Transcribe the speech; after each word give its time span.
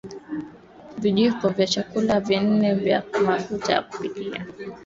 Vijiko 1.01 1.49
vya 1.55 1.67
chakula 1.67 2.15
nne 2.41 2.73
vya 2.73 3.03
mafuta 3.25 3.73
ya 3.73 3.81
kupikia 3.81 4.45